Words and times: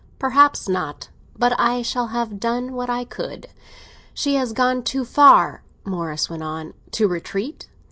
"Perhaps 0.17 0.67
not. 0.67 1.09
But 1.37 1.53
I 1.59 1.83
shall 1.83 2.07
have 2.07 2.39
done 2.39 2.73
what 2.73 2.89
I 2.89 3.03
could." 3.03 3.49
"She 4.15 4.33
has 4.33 4.51
gone 4.51 4.81
too 4.81 5.05
far," 5.05 5.61
Morris 5.85 6.27
went 6.27 6.41
on. 6.41 6.73
"To 6.93 7.07
retreat? 7.07 7.69